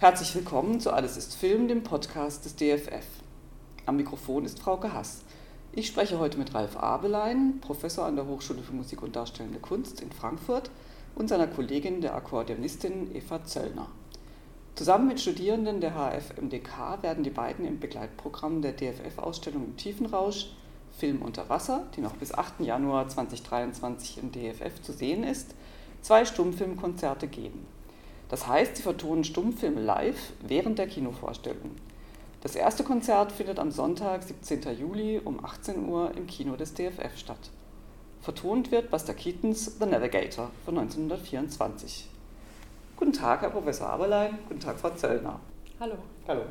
[0.00, 3.04] Herzlich willkommen zu Alles ist Film, dem Podcast des DFF.
[3.84, 5.20] Am Mikrofon ist Frauke Hass.
[5.72, 10.00] Ich spreche heute mit Ralf Abelein, Professor an der Hochschule für Musik und Darstellende Kunst
[10.00, 10.70] in Frankfurt
[11.16, 13.88] und seiner Kollegin, der Akkordeonistin Eva Zöllner.
[14.74, 20.46] Zusammen mit Studierenden der HFMDK werden die beiden im Begleitprogramm der DFF-Ausstellung im Tiefenrausch
[20.96, 22.60] Film unter Wasser, die noch bis 8.
[22.60, 25.54] Januar 2023 im DFF zu sehen ist,
[26.00, 27.66] zwei Stummfilmkonzerte geben.
[28.30, 31.72] Das heißt, sie vertonen Stummfilme live während der Kinovorstellung.
[32.42, 34.78] Das erste Konzert findet am Sonntag, 17.
[34.78, 37.50] Juli um 18 Uhr im Kino des DFF statt.
[38.22, 42.08] Vertont wird Buster Keatons The Navigator von 1924.
[42.96, 44.38] Guten Tag, Herr Professor Aberlein.
[44.48, 45.40] Guten Tag, Frau Zöllner.
[45.80, 45.96] Hallo.
[46.28, 46.42] Hallo.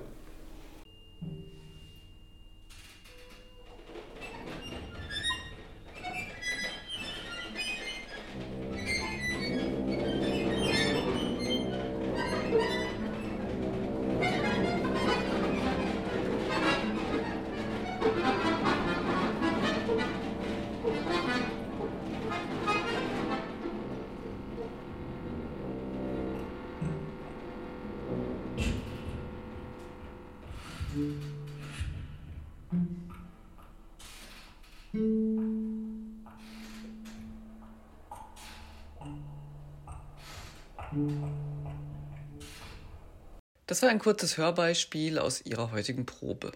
[43.70, 46.53] Das war ein kurzes Hörbeispiel aus Ihrer heutigen Probe.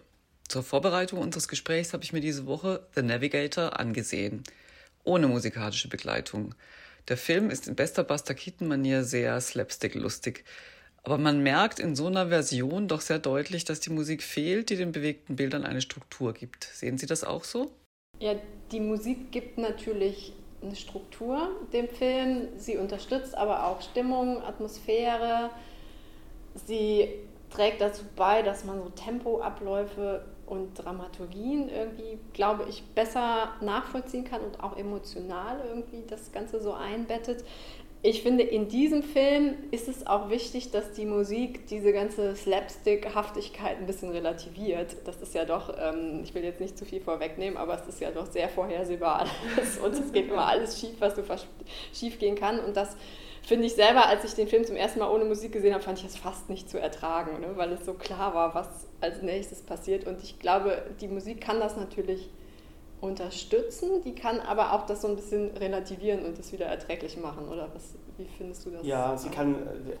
[0.48, 4.42] Zur Vorbereitung unseres Gesprächs habe ich mir diese Woche The Navigator angesehen,
[5.04, 6.56] ohne musikalische Begleitung.
[7.06, 10.42] Der Film ist in bester Buster Keaton-Manier sehr slapstick-lustig,
[11.04, 14.76] aber man merkt in so einer Version doch sehr deutlich, dass die Musik fehlt, die
[14.76, 16.64] den bewegten Bildern eine Struktur gibt.
[16.64, 17.70] Sehen Sie das auch so?
[18.18, 18.34] Ja,
[18.72, 22.48] die Musik gibt natürlich eine Struktur dem Film.
[22.56, 25.50] Sie unterstützt aber auch Stimmung, Atmosphäre,
[26.54, 27.08] Sie
[27.50, 34.42] trägt dazu bei, dass man so Tempoabläufe und Dramaturgien irgendwie, glaube ich, besser nachvollziehen kann
[34.42, 37.44] und auch emotional irgendwie das Ganze so einbettet.
[38.06, 43.78] Ich finde, in diesem Film ist es auch wichtig, dass die Musik diese ganze Slapstick-Haftigkeit
[43.78, 44.94] ein bisschen relativiert.
[45.06, 48.02] Das ist ja doch, ähm, ich will jetzt nicht zu viel vorwegnehmen, aber es ist
[48.02, 51.22] ja doch sehr vorhersehbar alles und es geht immer alles schief, was so
[51.94, 52.60] schief gehen kann.
[52.60, 52.94] Und das
[53.40, 55.98] finde ich selber, als ich den Film zum ersten Mal ohne Musik gesehen habe, fand
[55.98, 57.52] ich es fast nicht zu ertragen, ne?
[57.56, 58.68] weil es so klar war, was
[59.00, 60.06] als nächstes passiert.
[60.06, 62.28] Und ich glaube, die Musik kann das natürlich
[63.04, 67.48] unterstützen, die kann aber auch das so ein bisschen relativieren und das wieder erträglich machen.
[67.48, 68.86] Oder was, wie findest du das?
[68.86, 69.96] Ja, sie kann äh,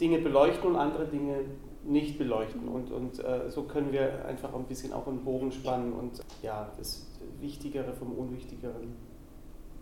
[0.00, 1.44] Dinge beleuchten und andere Dinge
[1.84, 2.68] nicht beleuchten.
[2.68, 6.70] Und, und äh, so können wir einfach ein bisschen auch einen Bogen spannen und ja,
[6.78, 7.06] das
[7.40, 8.96] Wichtigere vom Unwichtigeren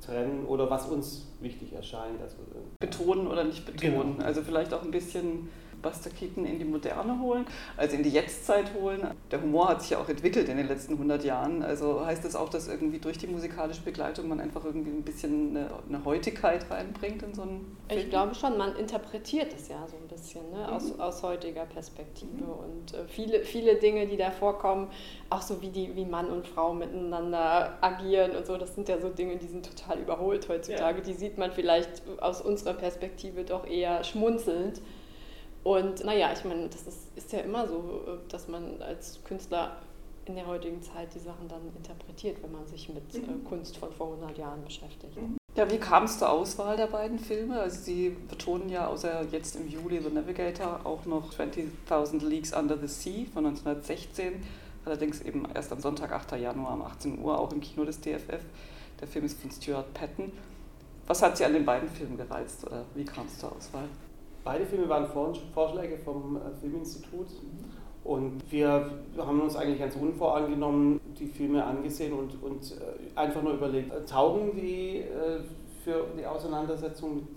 [0.01, 2.21] trennen oder was uns wichtig erscheint.
[2.23, 4.17] Also, äh, betonen oder nicht betonen.
[4.17, 4.25] Genau.
[4.25, 5.49] Also vielleicht auch ein bisschen
[5.83, 7.47] Buster Keaton in die Moderne holen,
[7.77, 9.07] also in die Jetztzeit holen.
[9.31, 11.63] Der Humor hat sich ja auch entwickelt in den letzten 100 Jahren.
[11.63, 15.57] Also heißt das auch, dass irgendwie durch die musikalische Begleitung man einfach irgendwie ein bisschen
[15.57, 18.01] eine, eine Heutigkeit reinbringt in so einen Film?
[18.01, 20.71] Ich glaube schon, man interpretiert es ja so ein bisschen ne?
[20.71, 21.01] aus, mhm.
[21.01, 22.45] aus heutiger Perspektive.
[22.45, 22.51] Mhm.
[22.51, 24.89] Und äh, viele, viele Dinge, die da vorkommen,
[25.31, 29.01] auch so wie, die, wie Mann und Frau miteinander agieren und so, das sind ja
[29.01, 30.99] so Dinge, die sind total überholt heutzutage.
[30.99, 31.05] Ja.
[31.05, 34.81] Die sieht man vielleicht aus unserer Perspektive doch eher schmunzelnd.
[35.65, 39.77] Und naja, ich meine, das ist, ist ja immer so, äh, dass man als Künstler
[40.29, 43.45] in der heutigen Zeit die Sachen dann interpretiert, wenn man sich mit äh, mhm.
[43.45, 45.17] Kunst von vor 100 Jahren beschäftigt.
[45.57, 47.61] Ja, wie kam es zur Auswahl der beiden Filme?
[47.61, 52.79] Also Sie betonen ja außer jetzt im Juli The Navigator auch noch 20.000 Leagues Under
[52.79, 54.41] the Sea von 1916,
[54.85, 56.33] allerdings eben erst am Sonntag, 8.
[56.33, 58.41] Januar um 18 Uhr, auch im Kino des DFF.
[59.01, 60.31] Der Film ist von Stuart Patton.
[61.07, 63.89] Was hat Sie an den beiden Filmen gereizt oder wie kam es zur Auswahl?
[64.45, 67.29] Beide Filme waren Vorschläge vom äh, Filminstitut
[68.05, 73.55] und wir haben uns eigentlich ganz unvorangenommen die Filme angesehen und, und äh, einfach nur
[73.55, 75.05] überlegt, äh, taugen die
[75.85, 77.29] für die Auseinandersetzung,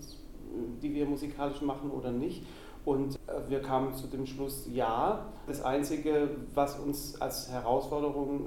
[0.82, 2.44] die wir musikalisch machen oder nicht.
[2.84, 3.16] Und
[3.48, 5.26] wir kamen zu dem Schluss, ja.
[5.46, 8.46] Das Einzige, was uns als Herausforderung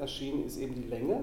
[0.00, 1.22] erschien, ist eben die Länge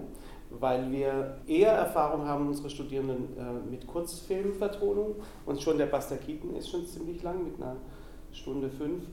[0.60, 5.16] weil wir eher Erfahrung haben, unsere Studierenden äh, mit Kurzfilmvertonung.
[5.46, 7.76] Und schon der Buster Keaton ist schon ziemlich lang, mit einer
[8.32, 9.04] Stunde fünf.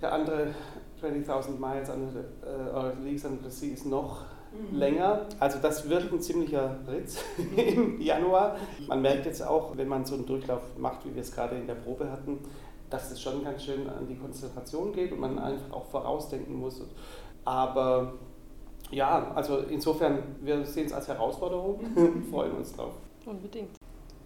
[0.00, 0.54] Der andere
[1.02, 2.08] 20.000 Miles an
[2.44, 4.76] äh, Leagues under the Sea ist noch mhm.
[4.76, 5.26] länger.
[5.40, 7.18] Also das wird ein ziemlicher Ritz
[7.56, 8.56] im Januar.
[8.88, 11.66] Man merkt jetzt auch, wenn man so einen Durchlauf macht, wie wir es gerade in
[11.66, 12.38] der Probe hatten,
[12.90, 16.82] dass es schon ganz schön an die Konzentration geht und man einfach auch vorausdenken muss.
[17.44, 18.14] Aber
[18.90, 22.94] ja, also insofern, wir sehen es als Herausforderung und freuen uns drauf.
[23.24, 23.70] Unbedingt.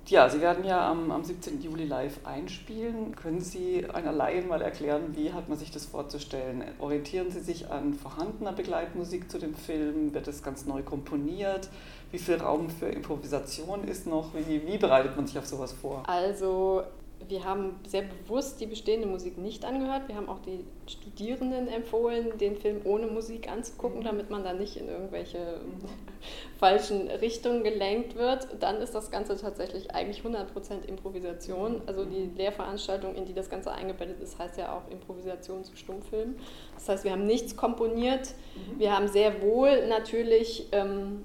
[0.07, 1.63] Ja, Sie werden ja am, am 17.
[1.63, 3.15] Juli live einspielen.
[3.15, 6.65] Können Sie einer Laien mal erklären, wie hat man sich das vorzustellen?
[6.81, 10.13] Orientieren Sie sich an vorhandener Begleitmusik zu dem Film?
[10.13, 11.69] Wird es ganz neu komponiert?
[12.11, 14.35] Wie viel Raum für Improvisation ist noch?
[14.35, 16.03] Wie, wie bereitet man sich auf sowas vor?
[16.09, 16.83] Also
[17.29, 20.09] wir haben sehr bewusst die bestehende Musik nicht angehört.
[20.09, 24.05] Wir haben auch die Studierenden empfohlen, den Film ohne Musik anzugucken, mhm.
[24.05, 25.89] damit man da nicht in irgendwelche mhm.
[26.59, 28.49] falschen Richtungen gelenkt wird.
[28.61, 31.83] Dann ist das Ganze tatsächlich eigentlich 100% Improvisation.
[31.87, 36.37] Also die Lehrveranstaltung, in die das Ganze eingebettet ist, heißt ja auch Improvisation zu Stummfilmen.
[36.75, 38.35] Das heißt, wir haben nichts komponiert.
[38.55, 38.79] Mhm.
[38.79, 40.69] Wir haben sehr wohl natürlich...
[40.73, 41.25] Ähm,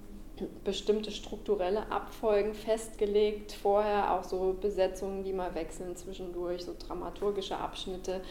[0.64, 8.22] bestimmte strukturelle Abfolgen festgelegt, vorher auch so Besetzungen, die mal wechseln zwischendurch, so dramaturgische Abschnitte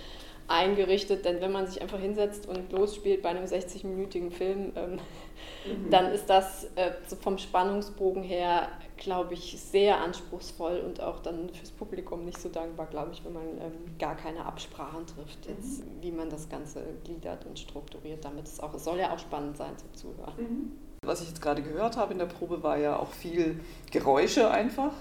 [0.47, 5.91] eingerichtet, denn wenn man sich einfach hinsetzt und losspielt bei einem 60-minütigen Film, ähm, mhm.
[5.91, 11.49] dann ist das äh, so vom Spannungsbogen her, glaube ich, sehr anspruchsvoll und auch dann
[11.50, 15.81] fürs Publikum nicht so dankbar, glaube ich, wenn man ähm, gar keine Absprachen trifft, jetzt,
[15.81, 16.03] mhm.
[16.03, 19.57] wie man das Ganze gliedert und strukturiert, damit es auch, es soll ja auch spannend
[19.57, 20.35] sein zum Zuhören.
[20.37, 20.73] Mhm.
[21.06, 23.61] Was ich jetzt gerade gehört habe in der Probe, war ja auch viel
[23.91, 24.93] Geräusche einfach.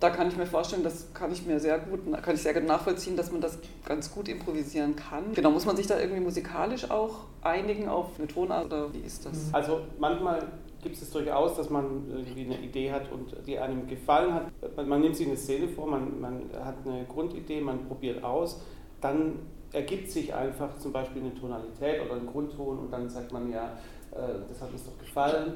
[0.00, 2.64] Da kann ich mir vorstellen, das kann ich mir sehr gut, kann ich sehr gut
[2.64, 5.34] nachvollziehen, dass man das ganz gut improvisieren kann.
[5.34, 9.26] Genau, muss man sich da irgendwie musikalisch auch einigen auf eine Tonart oder wie ist
[9.26, 9.52] das?
[9.52, 10.46] Also manchmal
[10.82, 14.76] gibt es durchaus, dass man irgendwie eine Idee hat und die einem gefallen hat.
[14.76, 18.60] Man, man nimmt sich eine Szene vor, man, man hat eine Grundidee, man probiert aus,
[19.00, 19.40] dann
[19.72, 23.76] ergibt sich einfach zum Beispiel eine Tonalität oder ein Grundton und dann sagt man ja,
[24.10, 25.54] das hat uns doch gefallen,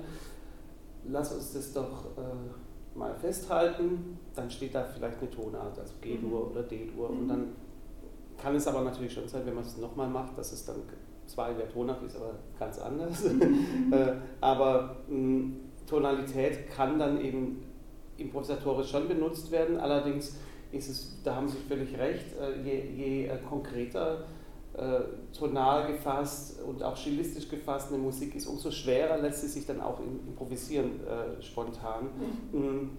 [1.09, 6.47] lass uns das doch äh, mal festhalten, dann steht da vielleicht eine Tonart, also G-Dur
[6.47, 6.51] mhm.
[6.51, 7.49] oder D-Dur und dann
[8.39, 10.77] kann es aber natürlich schon sein, wenn man es nochmal macht, dass es dann
[11.27, 13.25] zwar in der Tonart ist, aber ganz anders.
[13.25, 13.93] Mhm.
[13.93, 15.53] äh, aber mh,
[15.87, 17.63] Tonalität kann dann eben
[18.17, 20.37] improvisatorisch schon benutzt werden, allerdings
[20.73, 24.23] ist es, da haben Sie völlig recht, äh, je, je äh, konkreter äh,
[25.39, 29.81] tonal gefasst und auch stilistisch gefasst eine Musik ist, umso schwerer lässt sie sich dann
[29.81, 32.09] auch improvisieren äh, spontan.
[32.53, 32.91] Mhm.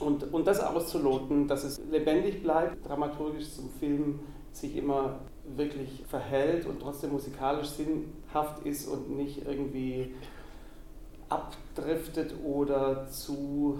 [0.00, 4.20] Und, und das auszuloten, dass es lebendig bleibt, dramaturgisch zum Film
[4.50, 5.20] sich immer
[5.56, 10.14] wirklich verhält und trotzdem musikalisch sinnhaft ist und nicht irgendwie
[11.28, 13.78] abdriftet oder zu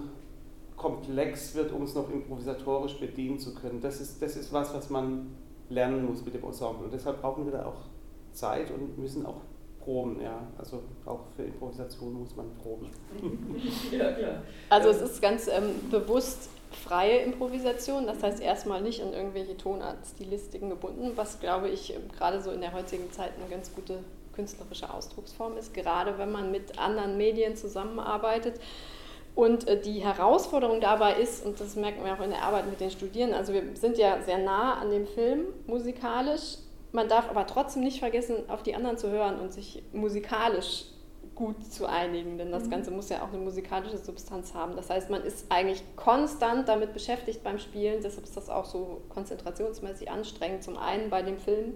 [0.76, 3.80] komplex wird, um es noch improvisatorisch bedienen zu können.
[3.80, 5.34] Das ist, das ist was, was man
[5.68, 6.84] lernen muss mit dem Ensemble.
[6.84, 7.82] Und deshalb brauchen wir da auch
[8.32, 9.40] Zeit und müssen auch
[9.80, 10.20] proben.
[10.22, 10.46] Ja?
[10.58, 12.90] Also auch für Improvisation muss man proben.
[13.90, 14.42] ja, klar.
[14.70, 20.70] Also es ist ganz ähm, bewusst freie Improvisation, das heißt erstmal nicht in irgendwelche Tonartstilistiken
[20.70, 24.00] gebunden, was glaube ich gerade so in der heutigen Zeit eine ganz gute
[24.34, 28.60] künstlerische Ausdrucksform ist, gerade wenn man mit anderen Medien zusammenarbeitet.
[29.34, 32.80] Und äh, die Herausforderung dabei ist, und das merken wir auch in der Arbeit mit
[32.80, 36.58] den Studierenden, also wir sind ja sehr nah an dem Film musikalisch,
[36.92, 40.84] man darf aber trotzdem nicht vergessen, auf die anderen zu hören und sich musikalisch
[41.34, 42.70] gut zu einigen, denn das mhm.
[42.70, 44.76] Ganze muss ja auch eine musikalische Substanz haben.
[44.76, 49.02] Das heißt, man ist eigentlich konstant damit beschäftigt beim Spielen, deshalb ist das auch so
[49.08, 50.62] konzentrationsmäßig anstrengend.
[50.62, 51.74] Zum einen bei dem Film,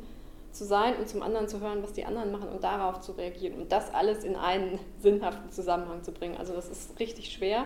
[0.59, 3.61] zu sein und zum anderen zu hören, was die anderen machen und darauf zu reagieren
[3.61, 6.37] und das alles in einen sinnhaften Zusammenhang zu bringen.
[6.37, 7.65] Also das ist richtig schwer.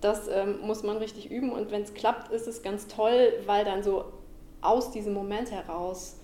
[0.00, 3.64] Das ähm, muss man richtig üben und wenn es klappt, ist es ganz toll, weil
[3.64, 4.04] dann so
[4.60, 6.16] aus diesem Moment heraus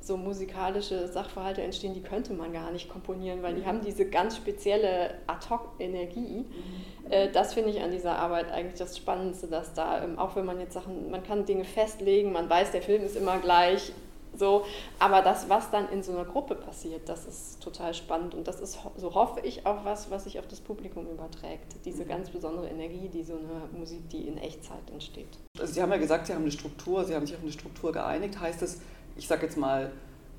[0.00, 4.36] so musikalische Sachverhalte entstehen, die könnte man gar nicht komponieren, weil die haben diese ganz
[4.36, 6.46] spezielle Ad-Hoc-Energie.
[6.46, 7.10] Mhm.
[7.12, 10.44] Äh, das finde ich an dieser Arbeit eigentlich das Spannendste, dass da, ähm, auch wenn
[10.44, 13.92] man jetzt Sachen, man kann Dinge festlegen, man weiß, der Film ist immer gleich,
[14.38, 14.64] so,
[14.98, 18.60] aber das, was dann in so einer Gruppe passiert, das ist total spannend und das
[18.60, 21.76] ist, so hoffe ich, auch was, was sich auf das Publikum überträgt.
[21.84, 22.08] Diese mhm.
[22.08, 25.38] ganz besondere Energie, die so eine Musik, die in Echtzeit entsteht.
[25.58, 27.92] Also Sie haben ja gesagt, Sie haben eine Struktur, Sie haben sich auf eine Struktur
[27.92, 28.40] geeinigt.
[28.40, 28.80] Heißt es,
[29.16, 29.92] ich sage jetzt mal,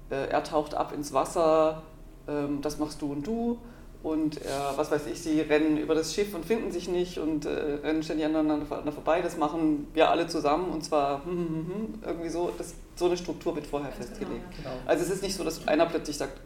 [0.10, 1.84] äh, er taucht ab ins Wasser,
[2.27, 3.58] ähm, das machst du und du
[4.01, 7.46] und äh, was weiß ich, sie rennen über das Schiff und finden sich nicht und
[7.46, 7.50] äh,
[7.84, 9.22] rennen ständig aneinander vorbei.
[9.22, 12.51] Das machen wir alle zusammen und zwar hm, hm, hm, irgendwie so.
[12.58, 14.58] Das, so eine Struktur wird vorher genau, festgelegt.
[14.58, 14.70] Genau.
[14.86, 16.39] Also es ist nicht so, dass einer plötzlich sagt,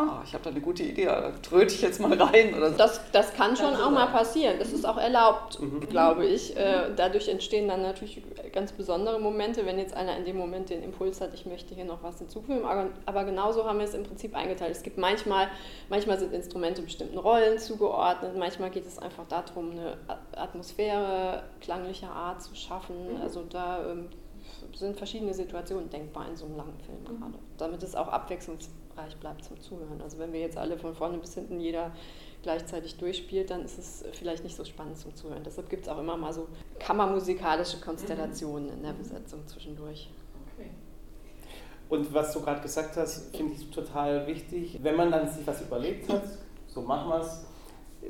[0.00, 2.54] ah, ich habe da eine gute Idee, da tröte ich jetzt mal rein.
[2.54, 2.76] Oder so.
[2.78, 4.58] das, das kann schon auch mal passieren.
[4.58, 5.80] Das ist auch erlaubt, mhm.
[5.80, 6.56] glaube ich.
[6.56, 10.82] Äh, dadurch entstehen dann natürlich ganz besondere Momente, wenn jetzt einer in dem Moment den
[10.82, 12.64] Impuls hat, ich möchte hier noch was hinzufügen.
[12.64, 14.72] Aber, aber genauso haben wir es im Prinzip eingeteilt.
[14.72, 15.48] Es gibt manchmal,
[15.88, 19.96] manchmal sind Instrumente bestimmten Rollen zugeordnet, manchmal geht es einfach darum, eine
[20.34, 23.16] Atmosphäre klanglicher Art zu schaffen.
[23.16, 23.22] Mhm.
[23.22, 24.08] Also da ähm,
[24.74, 27.20] sind verschiedene Situationen denkbar in so einem langen Film mhm.
[27.20, 30.00] gerade, damit es auch abwechslungsreich bleibt zum Zuhören.
[30.02, 31.92] Also wenn wir jetzt alle von vorne bis hinten jeder
[32.42, 35.42] gleichzeitig durchspielt, dann ist es vielleicht nicht so spannend zum Zuhören.
[35.44, 36.48] Deshalb gibt es auch immer mal so
[36.78, 38.74] kammermusikalische Konstellationen mhm.
[38.74, 40.10] in der Besetzung zwischendurch.
[40.54, 40.70] Okay.
[41.88, 44.78] Und was du gerade gesagt hast, finde ich total wichtig.
[44.82, 46.22] Wenn man dann sich was überlegt hat,
[46.66, 47.44] so machen wir es,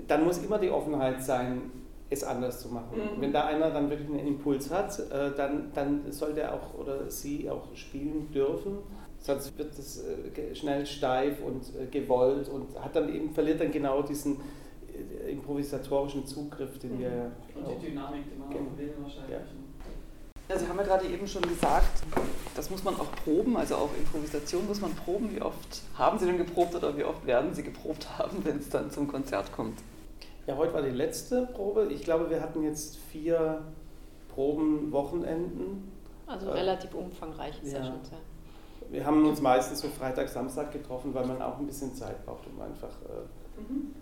[0.06, 1.70] dann muss immer die Offenheit sein,
[2.10, 2.96] es anders zu machen.
[2.96, 3.20] Mhm.
[3.20, 7.10] Wenn da einer dann wirklich einen Impuls hat, äh, dann, dann soll der auch oder
[7.10, 8.78] sie auch spielen dürfen.
[9.18, 13.70] Sonst wird es äh, schnell steif und äh, gewollt und hat dann eben, verliert dann
[13.70, 14.38] genau diesen
[15.30, 16.98] improvisatorischen Zugriff, den mhm.
[16.98, 17.32] wir.
[17.54, 19.30] Und die Dynamik, die man auch will, wahrscheinlich.
[19.30, 19.40] Ja.
[20.50, 22.02] Ja, Sie haben ja gerade eben schon gesagt,
[22.56, 25.30] das muss man auch proben, also auch Improvisation muss man proben.
[25.32, 28.68] Wie oft haben Sie denn geprobt oder wie oft werden Sie geprobt haben, wenn es
[28.68, 29.78] dann zum Konzert kommt?
[30.50, 31.86] Ja, heute war die letzte Probe.
[31.92, 33.62] Ich glaube, wir hatten jetzt vier
[34.34, 35.92] Proben-Wochenenden.
[36.26, 37.70] Also äh, relativ umfangreiche ja.
[37.70, 38.18] Sessions, ja.
[38.90, 42.48] Wir haben uns meistens so Freitag, Samstag getroffen, weil man auch ein bisschen Zeit braucht,
[42.48, 42.88] um einfach.
[42.88, 43.94] Äh, mhm.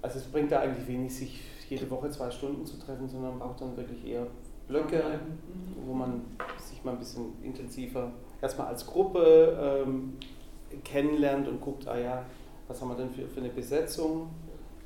[0.00, 3.40] Also es bringt da eigentlich wenig, sich jede Woche zwei Stunden zu treffen, sondern man
[3.40, 4.26] braucht dann wirklich eher
[4.68, 5.86] Blöcke, mhm.
[5.86, 6.22] wo man
[6.66, 10.16] sich mal ein bisschen intensiver erstmal als Gruppe ähm,
[10.82, 12.24] kennenlernt und guckt, ah ja,
[12.68, 14.30] was haben wir denn für, für eine Besetzung,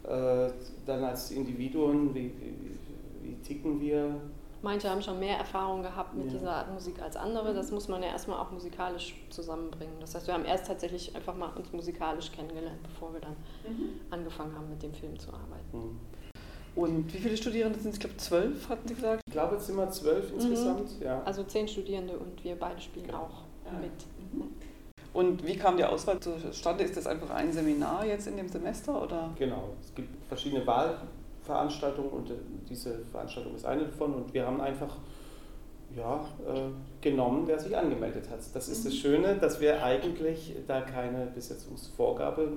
[0.04, 0.50] äh,
[0.86, 2.78] dann als Individuen, wie, wie,
[3.22, 4.20] wie, ticken wir.
[4.62, 6.32] Manche haben schon mehr Erfahrung gehabt mit ja.
[6.32, 7.52] dieser Art Musik als andere.
[7.52, 9.94] Das muss man ja erstmal auch musikalisch zusammenbringen.
[10.00, 13.36] Das heißt, wir haben erst tatsächlich einfach mal uns musikalisch kennengelernt, bevor wir dann
[13.68, 14.00] mhm.
[14.10, 15.72] angefangen haben, mit dem Film zu arbeiten.
[15.72, 16.00] Mhm.
[16.76, 17.96] Und wie viele Studierende sind es?
[17.96, 19.22] Ich glaube, zwölf hatten Sie gesagt?
[19.26, 20.40] Ich glaube, es sind immer zwölf mhm.
[20.40, 21.00] insgesamt.
[21.00, 21.22] Ja.
[21.24, 23.18] Also zehn Studierende und wir beide spielen genau.
[23.18, 23.78] auch ja.
[23.78, 23.92] mit.
[24.32, 24.53] Mhm.
[25.14, 26.82] Und wie kam die Auswahl zustande?
[26.82, 29.00] Ist das einfach ein Seminar jetzt in dem Semester?
[29.00, 29.30] Oder?
[29.38, 32.34] Genau, es gibt verschiedene Wahlveranstaltungen und äh,
[32.68, 34.96] diese Veranstaltung ist eine davon und wir haben einfach
[35.96, 36.16] ja,
[36.46, 38.40] äh, genommen, wer sich angemeldet hat.
[38.52, 38.98] Das ist das mhm.
[38.98, 42.48] Schöne, dass wir eigentlich da keine Besetzungsvorgabe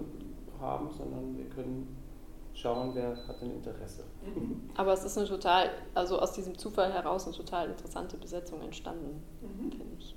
[0.59, 1.95] haben, sondern wir können
[2.55, 4.03] schauen, wer hat ein Interesse.
[4.25, 4.69] Mhm.
[4.75, 9.21] Aber es ist eine total, also aus diesem Zufall heraus eine total interessante Besetzung entstanden,
[9.41, 9.71] mhm.
[9.71, 10.15] finde ich.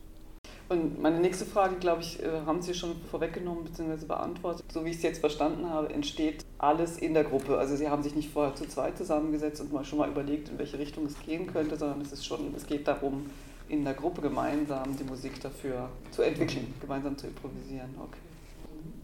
[0.70, 4.06] Und meine nächste Frage, glaube ich, äh, haben Sie schon vorweggenommen bzw.
[4.06, 4.64] beantwortet.
[4.72, 7.58] So wie ich es jetzt verstanden habe, entsteht alles in der Gruppe.
[7.58, 10.58] Also Sie haben sich nicht vorher zu zweit zusammengesetzt und mal schon mal überlegt, in
[10.58, 13.26] welche Richtung es gehen könnte, sondern es ist schon, es geht darum,
[13.68, 17.90] in der Gruppe gemeinsam die Musik dafür zu entwickeln, gemeinsam zu improvisieren.
[18.00, 18.18] Okay.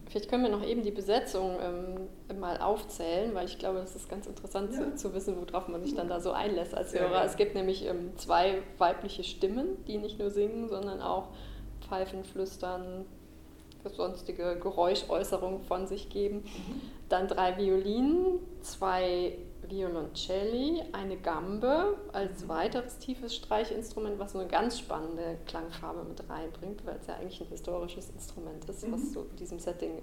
[0.09, 4.09] Vielleicht können wir noch eben die Besetzung ähm, mal aufzählen, weil ich glaube, das ist
[4.09, 4.79] ganz interessant ja.
[4.79, 7.11] zu, zu, wissen, worauf man sich dann da so einlässt als Hörer.
[7.11, 7.25] Ja.
[7.25, 11.27] Es gibt nämlich ähm, zwei weibliche Stimmen, die nicht nur singen, sondern auch
[11.87, 13.05] Pfeifen, Flüstern,
[13.95, 16.37] sonstige Geräuschäußerungen von sich geben.
[16.37, 16.81] Mhm.
[17.09, 22.49] Dann drei Violinen, zwei Violoncelli, eine Gambe als mhm.
[22.49, 27.41] weiteres tiefes Streichinstrument, was so eine ganz spannende Klangfarbe mit reinbringt, weil es ja eigentlich
[27.41, 28.93] ein historisches Instrument ist, mhm.
[28.93, 30.01] was so in diesem Setting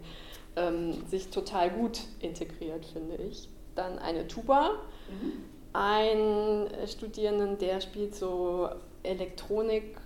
[0.56, 3.48] ähm, sich total gut integriert, finde ich.
[3.74, 4.70] Dann eine Tuba,
[5.08, 5.32] mhm.
[5.72, 8.68] ein Studierenden, der spielt so
[9.02, 9.96] Elektronik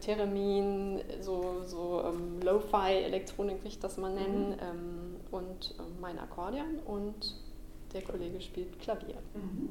[0.00, 4.56] Theremin, so, so ähm, Lo-Fi-Elektronik will ich das mal nennen, mhm.
[4.60, 7.36] ähm, und ähm, mein Akkordeon und
[7.92, 9.16] der Kollege spielt Klavier.
[9.34, 9.70] Mhm.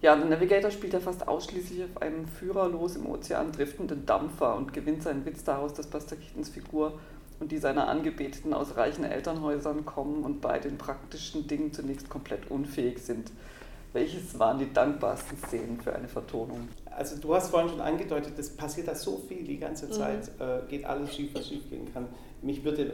[0.00, 4.72] Ja, der Navigator spielt ja fast ausschließlich auf einem führerlos im Ozean driftenden Dampfer und
[4.72, 6.98] gewinnt seinen Witz daraus, dass Buster Keatons Figur
[7.40, 12.50] und die seiner Angebeteten aus reichen Elternhäusern kommen und bei den praktischen Dingen zunächst komplett
[12.50, 13.32] unfähig sind.
[13.94, 16.68] Welches waren die dankbarsten Szenen für eine Vertonung?
[16.96, 19.92] Also du hast vorhin schon angedeutet, es passiert da so viel die ganze mhm.
[19.92, 20.44] Zeit, mhm.
[20.44, 22.06] äh, geht alles schief, was schief gehen kann.
[22.42, 22.92] Mich würde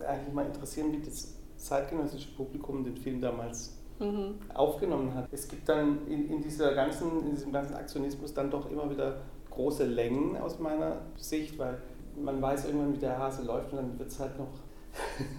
[0.00, 4.34] eigentlich mal interessieren, wie das zeitgenössische Publikum den Film damals mhm.
[4.52, 5.28] aufgenommen hat.
[5.30, 9.16] Es gibt dann in, in, dieser ganzen, in diesem ganzen Aktionismus dann doch immer wieder
[9.50, 11.78] große Längen aus meiner Sicht, weil
[12.20, 14.48] man weiß irgendwann, wie der Hase läuft und dann wird es halt noch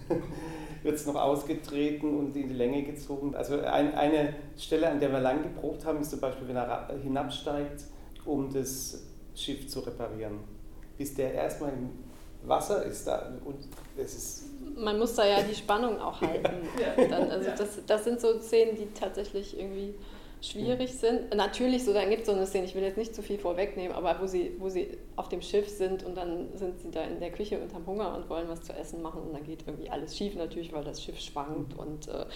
[0.82, 3.34] wird es noch ausgetreten und in die Länge gezogen.
[3.34, 6.90] Also ein, eine Stelle, an der wir lang geprobt haben, ist zum Beispiel, wenn er
[7.02, 7.84] hinabsteigt
[8.26, 9.02] um das
[9.34, 10.40] Schiff zu reparieren.
[10.98, 11.90] Bis der erstmal im
[12.48, 13.56] Wasser ist da und
[13.96, 14.44] es ist.
[14.76, 16.68] Man muss da ja die Spannung auch halten.
[16.80, 17.06] ja.
[17.06, 19.94] Dann, also das, das sind so Szenen, die tatsächlich irgendwie
[20.40, 21.34] schwierig sind.
[21.34, 23.96] Natürlich, so dann gibt es so eine Szene, ich will jetzt nicht zu viel vorwegnehmen,
[23.96, 27.20] aber wo sie, wo sie auf dem Schiff sind und dann sind sie da in
[27.20, 29.90] der Küche und haben Hunger und wollen was zu essen machen und dann geht irgendwie
[29.90, 32.26] alles schief natürlich, weil das Schiff schwankt und äh,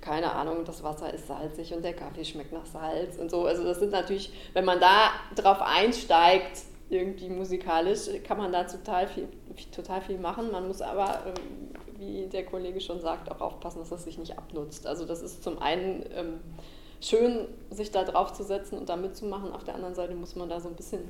[0.00, 3.44] keine Ahnung, das Wasser ist salzig und der Kaffee schmeckt nach Salz und so.
[3.44, 9.06] Also das sind natürlich, wenn man da drauf einsteigt, irgendwie musikalisch, kann man da total
[9.06, 9.28] viel,
[9.74, 10.50] total viel machen.
[10.50, 14.36] Man muss aber, ähm, wie der Kollege schon sagt, auch aufpassen, dass das sich nicht
[14.36, 14.86] abnutzt.
[14.86, 16.40] Also das ist zum einen ähm,
[17.04, 19.52] schön, sich da drauf zu setzen und da mitzumachen.
[19.52, 21.08] Auf der anderen Seite muss man da so ein bisschen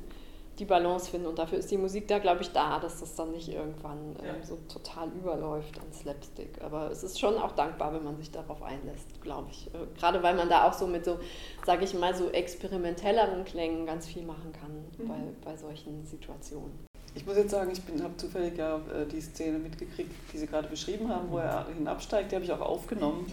[0.59, 1.27] die Balance finden.
[1.27, 4.43] Und dafür ist die Musik da, glaube ich, da, dass das dann nicht irgendwann ähm,
[4.43, 6.61] so total überläuft an Slapstick.
[6.61, 9.67] Aber es ist schon auch dankbar, wenn man sich darauf einlässt, glaube ich.
[9.67, 11.17] Äh, gerade weil man da auch so mit so,
[11.65, 15.07] sage ich mal, so experimentelleren Klängen ganz viel machen kann mhm.
[15.07, 16.85] bei, bei solchen Situationen.
[17.15, 20.67] Ich muss jetzt sagen, ich habe zufällig ja äh, die Szene mitgekriegt, die Sie gerade
[20.67, 23.31] beschrieben haben, wo er hinabsteigt, die habe ich auch aufgenommen.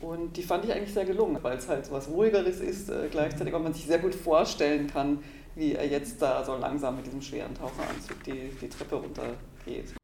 [0.00, 3.08] Und die fand ich eigentlich sehr gelungen, weil es halt so was Ruhigeres ist, äh,
[3.10, 5.18] gleichzeitig, weil man sich sehr gut vorstellen kann,
[5.54, 9.94] wie er jetzt da so langsam mit diesem schweren Taucheranzug die, die Treppe runtergeht.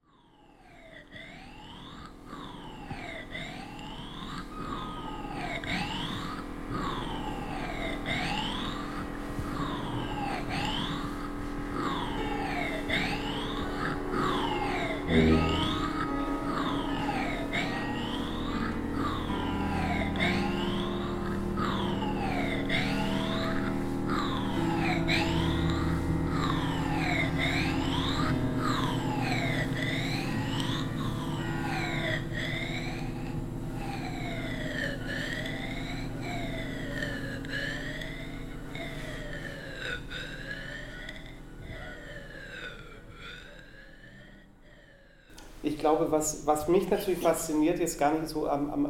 [45.78, 48.86] Glaube, was, was mich natürlich fasziniert, jetzt gar nicht so am, am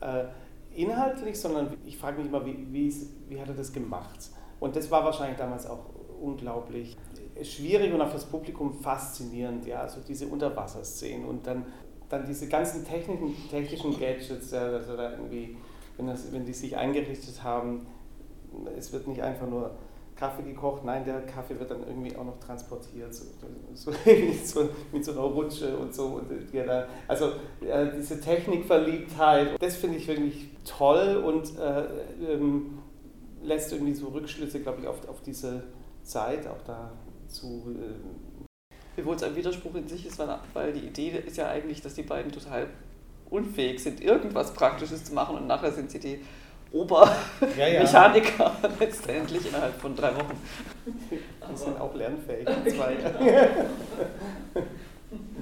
[0.00, 0.24] äh,
[0.74, 2.66] inhaltlich, sondern ich frage mich immer, wie,
[3.28, 4.30] wie, hat er das gemacht?
[4.60, 5.86] Und das war wahrscheinlich damals auch
[6.20, 6.96] unglaublich
[7.42, 11.64] schwierig und auch fürs Publikum faszinierend, ja, also diese Unterwasserszenen und dann,
[12.08, 15.56] dann diese ganzen technischen, technischen Gadgets, ja, also da irgendwie,
[15.96, 17.86] wenn, das, wenn die sich eingerichtet haben,
[18.76, 19.72] es wird nicht einfach nur
[20.22, 23.24] Kaffee gekocht, nein, der Kaffee wird dann irgendwie auch noch transportiert, so,
[23.74, 23.90] so,
[24.44, 26.20] so mit so einer Rutsche und so.
[26.20, 32.78] Und, ja, also äh, diese Technikverliebtheit, das finde ich wirklich toll und äh, ähm,
[33.42, 35.64] lässt irgendwie so Rückschlüsse, glaube ich, auf, auf diese
[36.04, 36.92] Zeit auch da
[37.26, 37.74] zu.
[37.76, 38.46] Äh
[38.94, 42.02] Wiewohl es ein Widerspruch in sich ist, weil die Idee ist ja eigentlich, dass die
[42.02, 42.68] beiden total
[43.28, 46.20] unfähig sind, irgendwas Praktisches zu machen und nachher sind sie die
[46.72, 48.70] Obermechaniker ja, ja.
[48.80, 50.40] letztendlich innerhalb von drei Wochen.
[51.10, 52.96] Die sind auch lernfähig, zwei.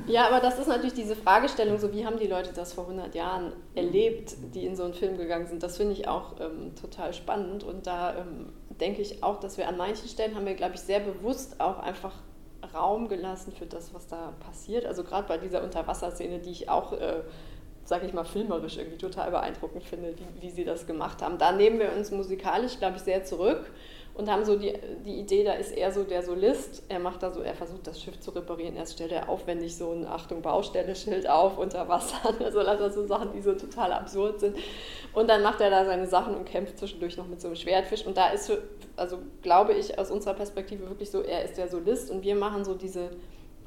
[0.07, 3.15] Ja, aber das ist natürlich diese Fragestellung, so wie haben die Leute das vor 100
[3.15, 5.63] Jahren erlebt, die in so einen Film gegangen sind.
[5.63, 9.69] Das finde ich auch ähm, total spannend und da ähm, denke ich auch, dass wir
[9.69, 12.15] an manchen Stellen haben wir, glaube ich, sehr bewusst auch einfach
[12.75, 14.87] Raum gelassen für das, was da passiert.
[14.87, 17.21] Also gerade bei dieser Unterwasserszene, die ich auch äh,
[17.91, 21.39] sage ich mal, filmerisch irgendwie total beeindruckend finde, wie, wie sie das gemacht haben.
[21.39, 23.69] Da nehmen wir uns musikalisch, glaube ich, sehr zurück
[24.15, 24.73] und haben so die,
[25.05, 28.01] die Idee, da ist er so der Solist, er macht da so, er versucht das
[28.01, 32.61] Schiff zu reparieren, erst stellt er aufwendig so ein Achtung Baustelle-Schild auf unter Wasser, also
[32.63, 34.57] lauter so Sachen, die so total absurd sind.
[35.13, 38.07] Und dann macht er da seine Sachen und kämpft zwischendurch noch mit so einem Schwertfisch.
[38.07, 38.53] Und da ist,
[38.95, 42.65] also glaube ich aus unserer Perspektive wirklich so, er ist der Solist und wir machen
[42.65, 43.11] so diese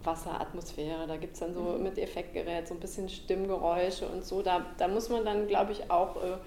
[0.03, 1.07] Wasseratmosphäre.
[1.07, 1.83] Da gibt es dann so mhm.
[1.83, 4.41] mit Effektgerät so ein bisschen Stimmgeräusche und so.
[4.41, 6.37] Da, da muss man dann, glaube ich, auch äh,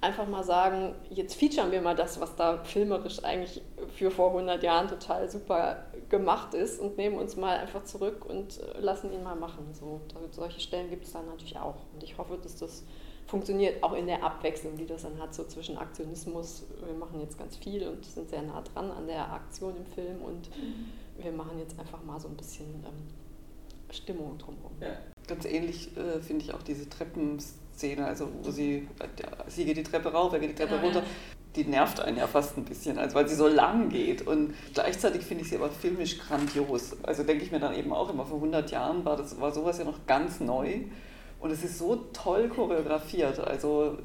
[0.00, 3.62] einfach mal sagen, jetzt featuren wir mal das, was da filmerisch eigentlich
[3.96, 8.60] für vor 100 Jahren total super gemacht ist und nehmen uns mal einfach zurück und
[8.60, 9.72] äh, lassen ihn mal machen.
[9.72, 10.00] So,
[10.30, 11.76] solche Stellen gibt es dann natürlich auch.
[11.94, 12.84] Und ich hoffe, dass das
[13.26, 17.38] funktioniert auch in der Abwechslung, die das dann hat, so zwischen Aktionismus, wir machen jetzt
[17.38, 21.32] ganz viel und sind sehr nah dran an der Aktion im Film und mhm wir
[21.32, 23.08] machen jetzt einfach mal so ein bisschen ähm,
[23.90, 24.72] Stimmung drumherum.
[24.80, 24.88] Ja.
[25.26, 29.82] Ganz ähnlich äh, finde ich auch diese Treppenszene, also wo sie, äh, sie geht die
[29.82, 31.02] Treppe rauf, er geht die Treppe ja, runter.
[31.56, 34.26] Die nervt einen ja fast ein bisschen, also weil sie so lang geht.
[34.26, 36.96] Und gleichzeitig finde ich sie aber filmisch grandios.
[37.04, 39.78] Also denke ich mir dann eben auch immer, vor 100 Jahren war, das, war sowas
[39.78, 40.80] ja noch ganz neu.
[41.38, 43.38] Und es ist so toll choreografiert.
[43.38, 43.98] Also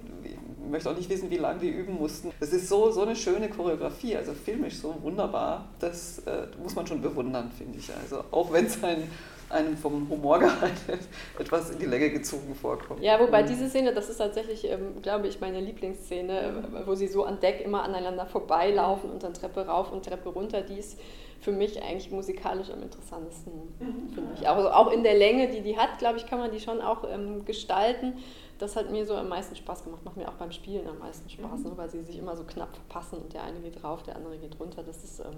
[0.70, 2.32] möchte auch nicht wissen, wie lange die üben mussten.
[2.40, 5.70] Es ist so, so eine schöne Choreografie, also filmisch so wunderbar.
[5.80, 7.90] Das äh, muss man schon bewundern, finde ich.
[8.02, 9.10] Also auch wenn es ein
[9.50, 10.74] einem vom Humorgehalt
[11.40, 13.02] etwas in die Länge gezogen vorkommt.
[13.02, 17.24] Ja, wobei diese Szene, das ist tatsächlich, ähm, glaube ich, meine Lieblingsszene, wo sie so
[17.24, 21.00] an Deck immer aneinander vorbeilaufen und dann Treppe rauf und Treppe runter, die ist
[21.42, 24.14] für mich eigentlich musikalisch am interessantesten, mhm.
[24.14, 24.48] finde ich.
[24.48, 27.04] Also auch in der Länge, die die hat, glaube ich, kann man die schon auch
[27.10, 28.14] ähm, gestalten.
[28.58, 31.30] Das hat mir so am meisten Spaß gemacht, macht mir auch beim Spielen am meisten
[31.30, 31.70] Spaß, mhm.
[31.70, 34.38] ne, weil sie sich immer so knapp verpassen und der eine geht rauf, der andere
[34.38, 34.84] geht runter.
[34.84, 35.38] Das ist, ähm,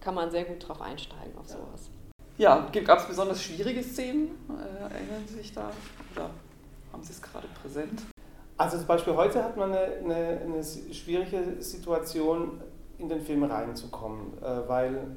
[0.00, 1.90] kann man sehr gut drauf einsteigen auf sowas.
[2.40, 4.30] Ja, gab es besonders schwierige Szenen?
[4.48, 5.70] Äh, erinnern Sie sich da?
[6.14, 6.30] Oder
[6.90, 8.00] haben Sie es gerade präsent?
[8.56, 12.62] Also zum Beispiel heute hat man eine, eine, eine schwierige Situation,
[12.96, 15.16] in den Film reinzukommen, äh, weil,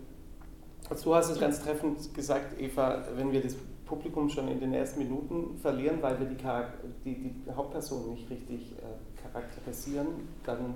[0.89, 3.55] also du hast es ganz treffend gesagt, Eva, wenn wir das
[3.85, 6.35] Publikum schon in den ersten Minuten verlieren, weil wir die,
[7.05, 10.07] die, die Hauptperson nicht richtig äh, charakterisieren,
[10.45, 10.75] dann,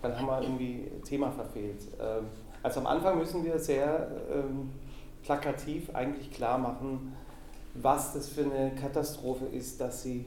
[0.00, 1.82] dann haben wir irgendwie Thema verfehlt.
[2.00, 2.24] Ähm,
[2.62, 4.70] Also am Anfang müssen wir sehr ähm,
[5.24, 7.14] plakativ eigentlich klar machen,
[7.74, 10.26] was das für eine Katastrophe ist, dass sie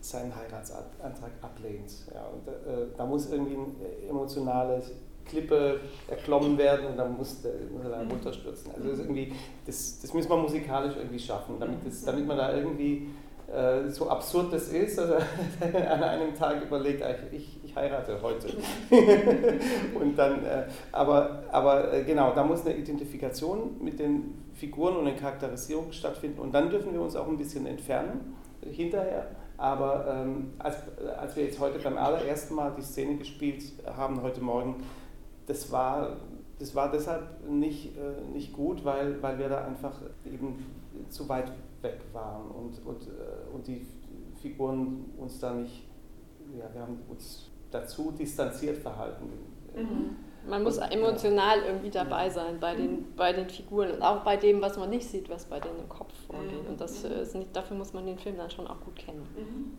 [0.00, 1.90] seinen Heiratsantrag ablehnt.
[2.14, 4.82] Ja, und, äh, da muss irgendwie eine emotionale
[5.24, 7.38] Klippe erklommen werden und dann muss,
[7.72, 8.12] muss er da mhm.
[8.12, 8.72] runterstürzen.
[8.74, 9.32] Also das, irgendwie,
[9.66, 13.08] das, das müssen wir musikalisch irgendwie schaffen, damit, das, damit man da irgendwie
[13.52, 15.14] äh, so absurd das ist, also
[15.60, 18.48] an einem Tag überlegt, ich, ich heirate heute.
[20.00, 25.06] und dann, äh, aber aber äh, genau, da muss eine Identifikation mit den Figuren und
[25.06, 29.28] eine Charakterisierung stattfinden und dann dürfen wir uns auch ein bisschen entfernen hinterher.
[29.56, 30.76] Aber ähm, als,
[31.18, 34.76] als wir jetzt heute beim allerersten Mal die Szene gespielt haben, heute Morgen,
[35.46, 36.16] das war,
[36.60, 40.64] das war deshalb nicht, äh, nicht gut, weil, weil wir da einfach eben
[41.10, 41.50] zu weit
[41.82, 43.84] weg waren und, und, äh, und die
[44.40, 45.88] Figuren uns da nicht,
[46.56, 49.30] ja, wir haben uns dazu distanziert verhalten.
[49.74, 50.16] Mhm.
[50.48, 54.62] Man muss emotional irgendwie dabei sein bei den, bei den Figuren und auch bei dem,
[54.62, 56.66] was man nicht sieht, was bei denen im Kopf vorgeht.
[56.66, 59.26] Und das äh, ist nicht, dafür muss man den Film dann schon auch gut kennen.
[59.36, 59.78] Mhm.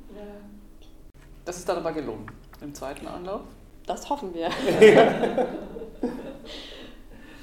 [1.46, 2.28] Das ist dann aber gelungen
[2.62, 3.42] im zweiten Anlauf.
[3.88, 4.50] Das hoffen wir.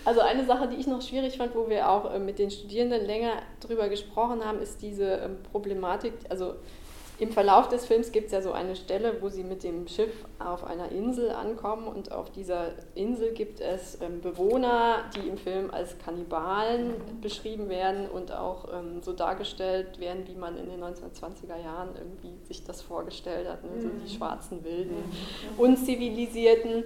[0.05, 3.05] also eine Sache, die ich noch schwierig fand, wo wir auch äh, mit den Studierenden
[3.05, 6.55] länger drüber gesprochen haben, ist diese ähm, Problematik, also
[7.19, 10.13] im Verlauf des Films gibt es ja so eine Stelle, wo sie mit dem Schiff
[10.39, 15.71] auf einer Insel ankommen und auf dieser Insel gibt es ähm, Bewohner, die im Film
[15.71, 21.57] als Kannibalen beschrieben werden und auch ähm, so dargestellt werden, wie man in den 1920er
[21.63, 23.81] Jahren irgendwie sich das vorgestellt hat, ne?
[23.81, 24.17] so die mhm.
[24.17, 24.97] schwarzen Wilden,
[25.57, 26.85] unzivilisierten.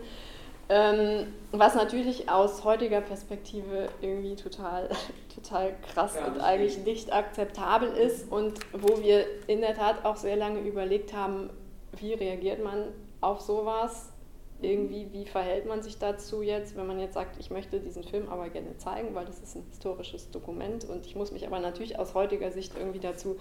[0.73, 4.89] Ähm, was natürlich aus heutiger Perspektive irgendwie total,
[5.35, 10.15] total krass ja, und eigentlich nicht akzeptabel ist und wo wir in der Tat auch
[10.15, 11.51] sehr lange überlegt haben,
[11.99, 12.85] wie reagiert man
[13.21, 14.13] auf sowas
[14.63, 18.29] irgendwie, wie verhält man sich dazu jetzt, wenn man jetzt sagt, ich möchte diesen Film
[18.29, 21.99] aber gerne zeigen, weil das ist ein historisches Dokument und ich muss mich aber natürlich
[21.99, 23.37] aus heutiger Sicht irgendwie dazu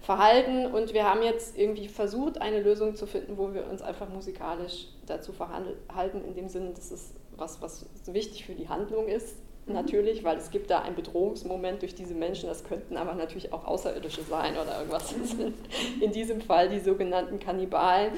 [0.00, 4.08] verhalten und wir haben jetzt irgendwie versucht, eine Lösung zu finden, wo wir uns einfach
[4.08, 9.36] musikalisch dazu verhalten, in dem Sinne, dass es was, was wichtig für die Handlung ist,
[9.66, 9.74] mhm.
[9.74, 13.64] natürlich, weil es gibt da einen Bedrohungsmoment durch diese Menschen, das könnten aber natürlich auch
[13.64, 15.14] Außerirdische sein oder irgendwas.
[16.00, 18.12] in diesem Fall die sogenannten Kannibalen.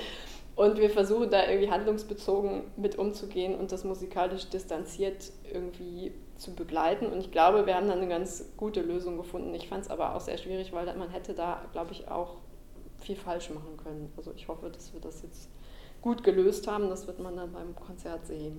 [0.57, 7.07] Und wir versuchen da irgendwie handlungsbezogen mit umzugehen und das musikalisch distanziert irgendwie zu begleiten.
[7.07, 9.55] Und ich glaube, wir haben da eine ganz gute Lösung gefunden.
[9.55, 12.39] Ich fand es aber auch sehr schwierig, weil man hätte da, glaube ich, auch
[13.03, 14.11] viel falsch machen können.
[14.17, 15.51] Also ich hoffe, dass wir das jetzt
[16.01, 16.89] gut gelöst haben.
[16.89, 18.59] Das wird man dann beim Konzert sehen.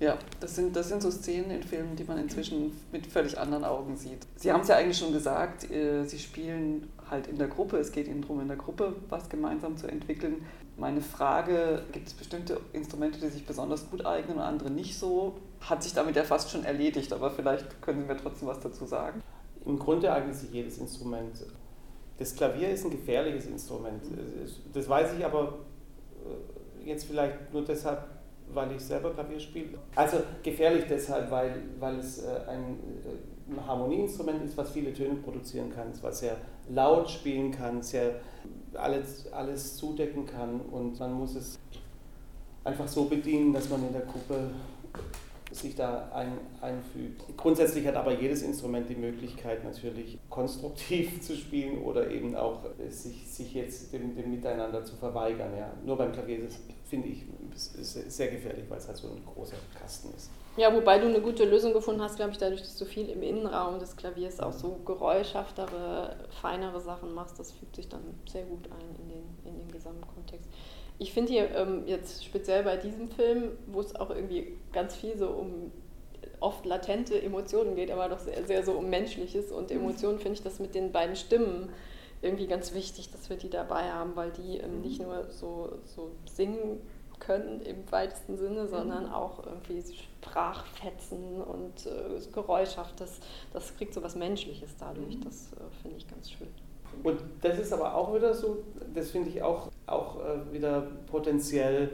[0.00, 3.64] Ja, das sind, das sind so Szenen in Filmen, die man inzwischen mit völlig anderen
[3.64, 4.26] Augen sieht.
[4.36, 7.78] Sie haben es ja eigentlich schon gesagt, äh, Sie spielen halt in der Gruppe.
[7.78, 10.44] Es geht Ihnen darum, in der Gruppe was gemeinsam zu entwickeln.
[10.76, 15.38] Meine Frage, gibt es bestimmte Instrumente, die sich besonders gut eignen und andere nicht so?
[15.60, 18.84] Hat sich damit ja fast schon erledigt, aber vielleicht können Sie mir trotzdem was dazu
[18.84, 19.22] sagen.
[19.66, 21.44] Im Grunde eignet sich jedes Instrument.
[22.18, 24.02] Das Klavier ist ein gefährliches Instrument.
[24.72, 25.58] Das weiß ich aber
[26.24, 28.04] äh, jetzt vielleicht nur deshalb,
[28.52, 29.78] weil ich selber Klavier spiele.
[29.94, 35.72] Also gefährlich deshalb, weil, weil es äh, ein äh, Harmonieinstrument ist, was viele Töne produzieren
[35.74, 36.36] kann, was sehr
[36.70, 38.20] laut spielen kann, sehr
[38.74, 41.58] alles, alles zudecken kann und man muss es
[42.64, 44.50] einfach so bedienen, dass man in der Gruppe
[45.50, 47.22] sich da ein, einfügt.
[47.36, 53.26] Grundsätzlich hat aber jedes Instrument die Möglichkeit, natürlich konstruktiv zu spielen oder eben auch sich,
[53.26, 55.52] sich jetzt dem, dem Miteinander zu verweigern.
[55.56, 55.72] Ja.
[55.84, 56.40] Nur beim Klavier
[56.84, 60.30] finde ich, sehr gefährlich, weil es halt so ein großer Kasten ist.
[60.56, 63.22] Ja, wobei du eine gute Lösung gefunden hast, glaube ich, dadurch, dass du viel im
[63.22, 67.38] Innenraum des Klaviers auch so geräuschhaftere, feinere Sachen machst.
[67.38, 70.48] Das fügt sich dann sehr gut ein in den, in den Gesamtkontext.
[70.98, 75.16] Ich finde hier ähm, jetzt speziell bei diesem Film, wo es auch irgendwie ganz viel
[75.16, 75.72] so um
[76.40, 79.80] oft latente Emotionen geht, aber doch sehr, sehr so um Menschliches und mhm.
[79.80, 81.70] Emotionen, finde ich das mit den beiden Stimmen
[82.22, 86.10] irgendwie ganz wichtig, dass wir die dabei haben, weil die ähm, nicht nur so, so
[86.26, 86.80] singen
[87.20, 89.12] können im weitesten Sinne, sondern mhm.
[89.12, 89.82] auch irgendwie
[90.22, 93.00] Sprachfetzen und äh, geräuschhaft.
[93.00, 93.20] Das,
[93.52, 95.16] das kriegt so was Menschliches dadurch.
[95.16, 95.24] Mhm.
[95.24, 96.48] Das äh, finde ich ganz schön.
[97.02, 101.90] Und das ist aber auch wieder so, das finde ich auch, auch äh, wieder potenziell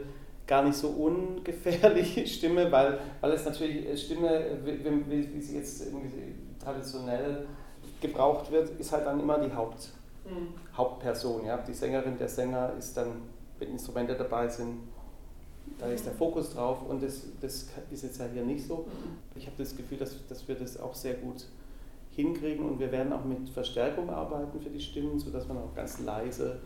[0.47, 5.57] gar nicht so ungefährliche Stimme, weil, weil es natürlich äh, Stimme, wie, wie, wie sie
[5.57, 5.83] jetzt
[6.63, 7.45] traditionell
[8.01, 9.89] gebraucht wird, ist halt dann immer die Haupt,
[10.25, 10.53] mhm.
[10.75, 11.45] Hauptperson.
[11.45, 11.57] Ja?
[11.57, 13.21] Die Sängerin, der Sänger ist dann,
[13.59, 14.79] wenn Instrumente dabei sind,
[15.79, 18.77] da ist der Fokus drauf und das, das ist jetzt halt hier nicht so.
[18.77, 19.17] Mhm.
[19.35, 21.45] Ich habe das Gefühl, dass, dass wir das auch sehr gut
[22.15, 25.99] hinkriegen und wir werden auch mit Verstärkung arbeiten für die Stimmen, sodass man auch ganz
[25.99, 26.59] leise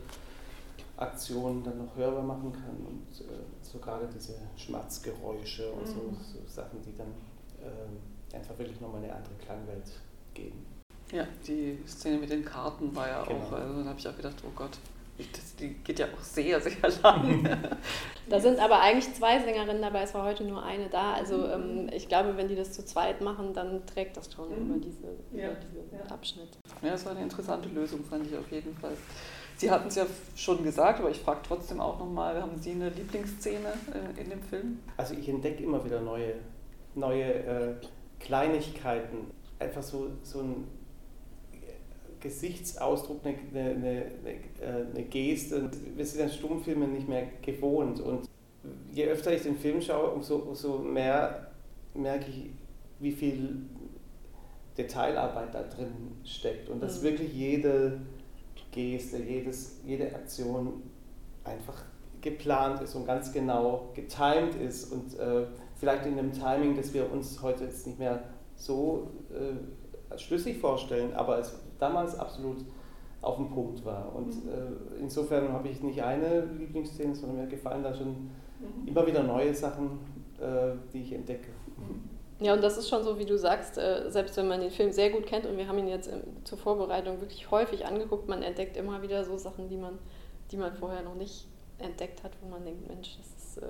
[0.97, 6.17] Aktionen dann noch hörbar machen kann und äh, so gerade diese Schmatzgeräusche und so, mhm.
[6.21, 7.07] so, Sachen, die dann
[7.61, 9.85] äh, einfach wirklich nochmal eine andere Klangwelt
[10.33, 10.65] geben.
[11.11, 13.39] Ja, die Szene mit den Karten war ja Genau.
[13.39, 14.77] auch, also dann habe ich auch gedacht, oh Gott,
[15.31, 17.47] das, die geht ja auch sehr, sehr lang.
[18.29, 21.13] Da sind aber eigentlich zwei Sängerinnen dabei, es war heute nur eine da.
[21.13, 24.69] Also ähm, ich glaube, wenn die das zu zweit machen, dann trägt das schon Mhm.
[24.69, 26.05] über, diese, Ja, über diesen ja.
[26.13, 26.49] Abschnitt.
[26.81, 28.93] Ja, das war eine interessante Lösung, fand ich auf jeden Fall.
[29.57, 30.05] Sie hatten es ja
[30.35, 33.67] schon gesagt, aber ich frage trotzdem auch nochmal, haben Sie eine Lieblingsszene
[34.17, 34.79] äh, in dem Film?
[34.95, 36.35] Also ich entdecke immer wieder neue,
[36.95, 37.75] neue äh,
[38.21, 39.31] Kleinigkeiten.
[39.59, 40.67] Einfach so, so ein
[42.19, 45.69] Gesichtsausdruck, eine, eine, eine, eine, Geste.
[45.95, 47.99] Wir sind an Stummfilmen nicht mehr gewohnt.
[47.99, 48.29] Und
[48.91, 51.51] je öfter ich den Film schaue, umso, umso mehr
[51.93, 52.49] merke ich,
[52.99, 53.61] wie viel
[54.77, 55.91] Detailarbeit da drin
[56.23, 56.69] steckt.
[56.69, 57.05] Und dass Mhm.
[57.05, 57.99] wirklich jede
[58.71, 60.83] Geste, jedes, jede Aktion
[61.43, 61.83] einfach
[62.21, 65.45] geplant ist und ganz genau getimed ist und äh,
[65.77, 68.23] vielleicht in einem Timing, das wir uns heute jetzt nicht mehr
[68.55, 69.53] so äh,
[70.19, 72.57] als schlüssig vorstellen, aber es damals absolut
[73.21, 74.13] auf dem Punkt war.
[74.15, 78.29] Und äh, insofern habe ich nicht eine Lieblingsszene, sondern mir gefallen da schon
[78.85, 79.99] immer wieder neue Sachen,
[80.39, 81.49] äh, die ich entdecke.
[82.39, 84.91] Ja, und das ist schon so, wie du sagst, äh, selbst wenn man den Film
[84.91, 88.43] sehr gut kennt und wir haben ihn jetzt ähm, zur Vorbereitung wirklich häufig angeguckt, man
[88.43, 89.97] entdeckt immer wieder so Sachen, die man,
[90.51, 93.67] die man vorher noch nicht entdeckt hat, wo man denkt, Mensch, das ist äh,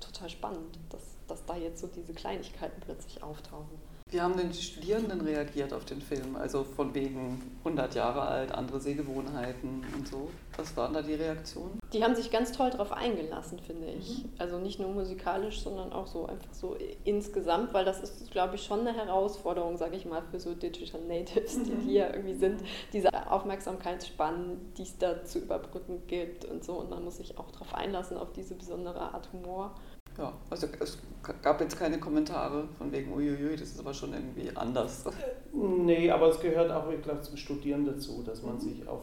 [0.00, 3.78] total spannend, dass, dass da jetzt so diese Kleinigkeiten plötzlich auftauchen.
[4.12, 6.36] Wie haben denn die Studierenden reagiert auf den Film?
[6.36, 10.30] Also von wegen 100 Jahre alt, andere Sehgewohnheiten und so.
[10.56, 11.80] Was waren da die Reaktionen?
[11.92, 14.24] Die haben sich ganz toll darauf eingelassen, finde ich.
[14.38, 18.62] Also nicht nur musikalisch, sondern auch so einfach so insgesamt, weil das ist, glaube ich,
[18.62, 23.10] schon eine Herausforderung, sage ich mal, für so Digital Natives, die hier irgendwie sind, diese
[23.28, 26.74] Aufmerksamkeitsspannen, die es da zu überbrücken gibt und so.
[26.74, 29.74] Und man muss sich auch darauf einlassen, auf diese besondere Art Humor.
[30.18, 30.98] Ja, also es
[31.42, 35.04] gab jetzt keine Kommentare von wegen, uiuiui, das ist aber schon irgendwie anders.
[35.52, 39.02] Nee, aber es gehört auch, ich glaube, zum Studieren dazu, dass man sich auf,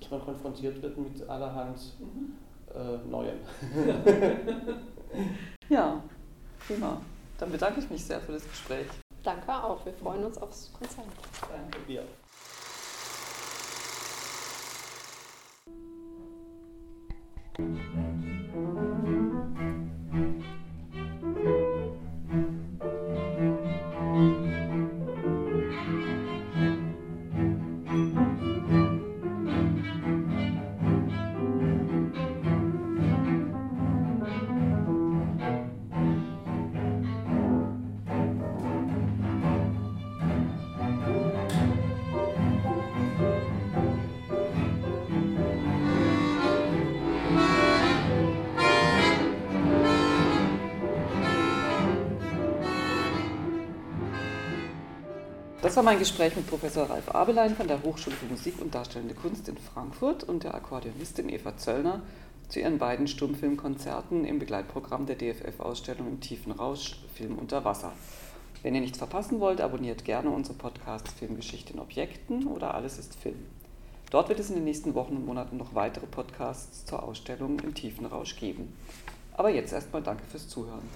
[0.00, 1.78] dass man konfrontiert wird mit allerhand
[2.74, 3.38] äh, Neuem.
[5.68, 6.02] Ja,
[6.66, 7.00] prima.
[7.38, 8.86] Dann bedanke ich mich sehr für das Gespräch.
[9.22, 9.84] Danke auch.
[9.84, 11.06] Wir freuen uns aufs Konzert.
[11.48, 11.92] Danke.
[11.92, 12.02] Ja.
[55.74, 59.16] Das war mein Gespräch mit Professor Ralf Abelein von der Hochschule für Musik und Darstellende
[59.16, 62.00] Kunst in Frankfurt und der Akkordeonistin Eva Zöllner
[62.48, 67.90] zu ihren beiden Stummfilmkonzerten im Begleitprogramm der DFF-Ausstellung im Tiefen Rausch Film unter Wasser.
[68.62, 73.16] Wenn ihr nichts verpassen wollt, abonniert gerne unsere Podcasts Filmgeschichte in Objekten oder Alles ist
[73.16, 73.44] Film.
[74.12, 77.74] Dort wird es in den nächsten Wochen und Monaten noch weitere Podcasts zur Ausstellung im
[77.74, 78.76] Tiefen Rausch geben.
[79.36, 80.88] Aber jetzt erstmal danke fürs Zuhören.